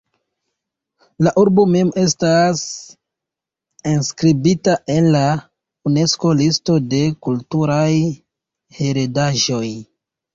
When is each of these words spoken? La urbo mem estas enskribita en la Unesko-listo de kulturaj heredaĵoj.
La 1.25 1.31
urbo 1.39 1.63
mem 1.73 1.89
estas 2.03 2.61
enskribita 3.91 4.73
en 4.93 5.09
la 5.15 5.21
Unesko-listo 5.89 6.79
de 6.95 7.03
kulturaj 7.27 7.93
heredaĵoj. 8.79 9.69